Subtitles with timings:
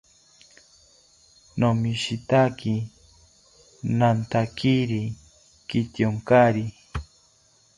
[1.59, 2.75] Nomishitaki
[3.97, 5.01] nantakiri
[5.67, 6.63] kityonkari